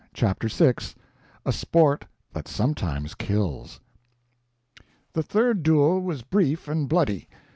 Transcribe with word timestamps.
CHAPTER 0.15 0.47
VI 0.47 0.73
[A 1.45 1.51
Sport 1.53 2.05
that 2.33 2.47
Sometimes 2.47 3.13
Kills] 3.13 3.79
The 5.13 5.21
third 5.21 5.61
duel 5.61 6.01
was 6.01 6.23
brief 6.23 6.67
and 6.67 6.89
bloody. 6.89 7.29